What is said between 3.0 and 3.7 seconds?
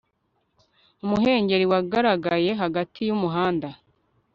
yumuhanda